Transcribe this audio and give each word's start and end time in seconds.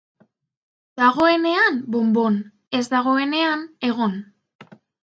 Dagoenean 1.01 1.77
bonbon, 1.97 2.41
ez 2.81 2.85
dagoenean 2.95 3.67
egon. 3.93 4.23